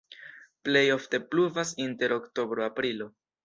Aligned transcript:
Plej 0.67 0.83
ofte 0.93 1.21
pluvas 1.35 1.77
inter 1.87 2.19
oktobro-aprilo. 2.19 3.13